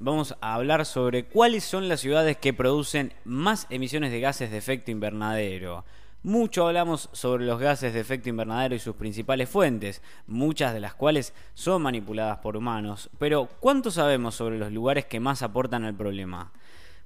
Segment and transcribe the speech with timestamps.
[0.00, 4.58] vamos a hablar sobre cuáles son las ciudades que producen más emisiones de gases de
[4.58, 5.84] efecto invernadero.
[6.22, 10.94] Mucho hablamos sobre los gases de efecto invernadero y sus principales fuentes, muchas de las
[10.94, 15.94] cuales son manipuladas por humanos, pero ¿cuánto sabemos sobre los lugares que más aportan al
[15.94, 16.52] problema?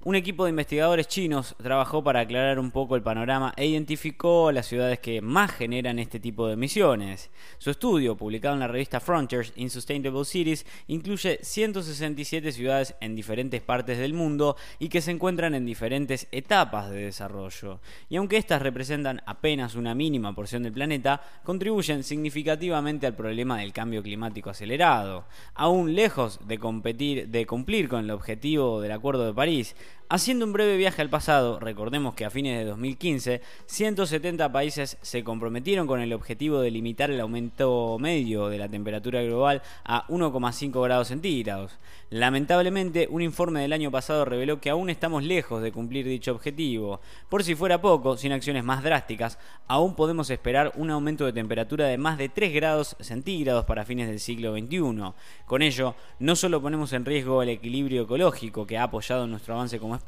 [0.05, 4.65] Un equipo de investigadores chinos trabajó para aclarar un poco el panorama e identificó las
[4.65, 7.31] ciudades que más generan este tipo de emisiones.
[7.57, 13.61] Su estudio, publicado en la revista Frontiers in Sustainable Cities, incluye 167 ciudades en diferentes
[13.61, 17.79] partes del mundo y que se encuentran en diferentes etapas de desarrollo.
[18.09, 23.71] Y aunque estas representan apenas una mínima porción del planeta, contribuyen significativamente al problema del
[23.71, 25.23] cambio climático acelerado.
[25.53, 29.77] Aún lejos de competir, de cumplir con el objetivo del Acuerdo de París,
[30.15, 35.23] Haciendo un breve viaje al pasado, recordemos que a fines de 2015, 170 países se
[35.23, 40.83] comprometieron con el objetivo de limitar el aumento medio de la temperatura global a 1,5
[40.83, 41.79] grados centígrados.
[42.11, 47.01] Lamentablemente, un informe del año pasado reveló que aún estamos lejos de cumplir dicho objetivo.
[47.27, 51.87] Por si fuera poco, sin acciones más drásticas, aún podemos esperar un aumento de temperatura
[51.87, 55.11] de más de 3 grados centígrados para fines del siglo XXI.
[55.47, 59.79] Con ello, no solo ponemos en riesgo el equilibrio ecológico que ha apoyado nuestro avance
[59.79, 60.02] como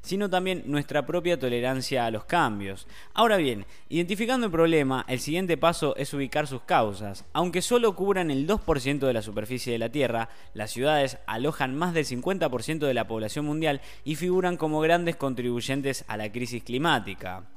[0.00, 2.86] sino también nuestra propia tolerancia a los cambios.
[3.12, 7.24] Ahora bien, identificando el problema, el siguiente paso es ubicar sus causas.
[7.32, 11.94] Aunque solo cubran el 2% de la superficie de la Tierra, las ciudades alojan más
[11.94, 17.53] del 50% de la población mundial y figuran como grandes contribuyentes a la crisis climática.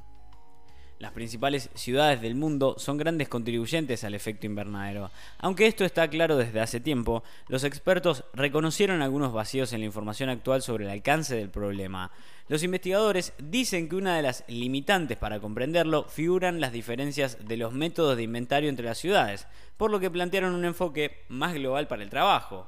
[1.00, 5.12] Las principales ciudades del mundo son grandes contribuyentes al efecto invernadero.
[5.38, 10.30] Aunque esto está claro desde hace tiempo, los expertos reconocieron algunos vacíos en la información
[10.30, 12.10] actual sobre el alcance del problema.
[12.48, 17.74] Los investigadores dicen que una de las limitantes para comprenderlo figuran las diferencias de los
[17.74, 19.46] métodos de inventario entre las ciudades,
[19.78, 22.68] por lo que plantearon un enfoque más global para el trabajo.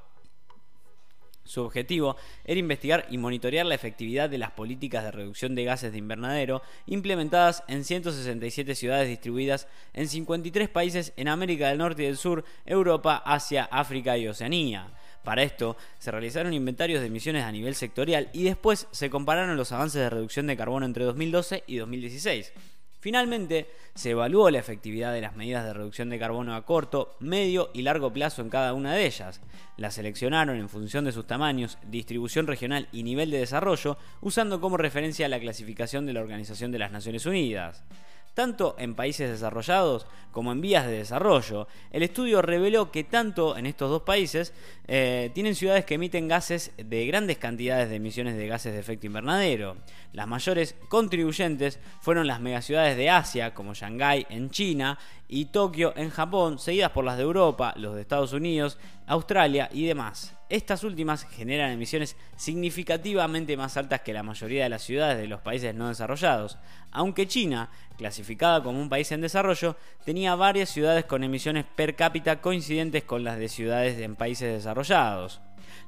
[1.50, 5.91] Su objetivo era investigar y monitorear la efectividad de las políticas de reducción de gases
[5.91, 12.06] de invernadero implementadas en 167 ciudades distribuidas en 53 países en América del Norte y
[12.06, 14.94] del Sur, Europa, Asia, África y Oceanía.
[15.23, 19.72] Para esto, se realizaron inventarios de emisiones a nivel sectorial y después se compararon los
[19.72, 22.53] avances de reducción de carbono entre 2012 y 2016.
[22.99, 27.69] Finalmente, se evaluó la efectividad de las medidas de reducción de carbono a corto, medio
[27.73, 29.39] y largo plazo en cada una de ellas.
[29.77, 34.75] Las seleccionaron en función de sus tamaños, distribución regional y nivel de desarrollo, usando como
[34.75, 37.83] referencia la clasificación de la Organización de las Naciones Unidas
[38.34, 41.67] tanto en países desarrollados como en vías de desarrollo.
[41.91, 44.53] El estudio reveló que tanto en estos dos países
[44.88, 49.07] eh, tienen ciudades que emiten gases de grandes cantidades de emisiones de gases de efecto
[49.07, 49.78] invernadero.
[50.13, 54.97] Las mayores contribuyentes fueron las megaciudades de Asia, como Shanghái en China
[55.29, 59.85] y Tokio en Japón, seguidas por las de Europa, los de Estados Unidos, Australia y
[59.85, 60.35] demás.
[60.50, 65.41] Estas últimas generan emisiones significativamente más altas que la mayoría de las ciudades de los
[65.41, 66.57] países no desarrollados,
[66.91, 72.41] aunque China, clasificada como un país en desarrollo, tenía varias ciudades con emisiones per cápita
[72.41, 75.40] coincidentes con las de ciudades en países desarrollados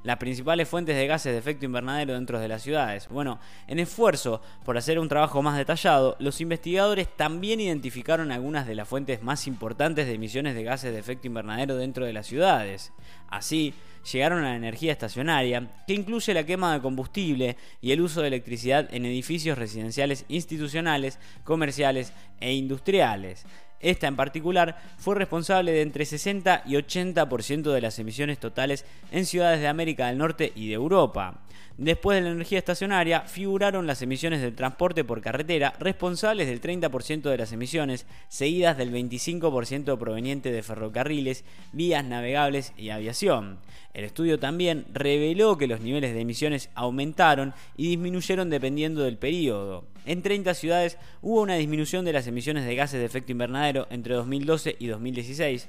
[0.02, 3.08] las principales fuentes de gases de efecto invernadero dentro de las ciudades.
[3.08, 8.74] Bueno, en esfuerzo por hacer un trabajo más detallado, los investigadores también identificaron algunas de
[8.74, 12.92] las fuentes más importantes de emisiones de gases de efecto invernadero dentro de las ciudades.
[13.28, 13.74] Así,
[14.10, 18.28] llegaron a la energía estacionaria, que incluye la quema de combustible y el uso de
[18.28, 23.46] electricidad en edificios residenciales institucionales, comerciales e industriales.
[23.82, 29.26] Esta en particular fue responsable de entre 60 y 80% de las emisiones totales en
[29.26, 31.42] ciudades de América del Norte y de Europa.
[31.78, 37.22] Después de la energía estacionaria, figuraron las emisiones del transporte por carretera, responsables del 30%
[37.22, 43.58] de las emisiones, seguidas del 25% proveniente de ferrocarriles, vías navegables y aviación.
[43.94, 49.84] El estudio también reveló que los niveles de emisiones aumentaron y disminuyeron dependiendo del periodo.
[50.04, 54.14] En 30 ciudades hubo una disminución de las emisiones de gases de efecto invernadero entre
[54.14, 55.68] 2012 y 2016,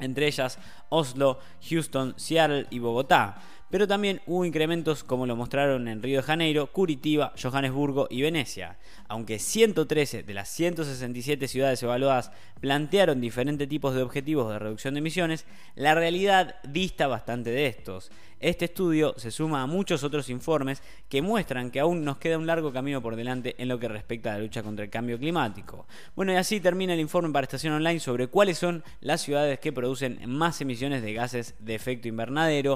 [0.00, 0.58] entre ellas
[0.88, 1.38] Oslo,
[1.68, 6.72] Houston, Seattle y Bogotá pero también hubo incrementos como lo mostraron en Río de Janeiro,
[6.72, 8.78] Curitiba, Johannesburgo y Venecia.
[9.08, 12.30] Aunque 113 de las 167 ciudades evaluadas
[12.60, 18.10] plantearon diferentes tipos de objetivos de reducción de emisiones, la realidad dista bastante de estos.
[18.38, 22.46] Este estudio se suma a muchos otros informes que muestran que aún nos queda un
[22.46, 25.86] largo camino por delante en lo que respecta a la lucha contra el cambio climático.
[26.14, 29.72] Bueno, y así termina el informe para Estación Online sobre cuáles son las ciudades que
[29.72, 32.74] producen más emisiones de gases de efecto invernadero.